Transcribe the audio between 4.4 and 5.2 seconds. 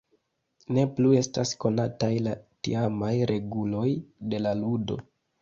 la ludo.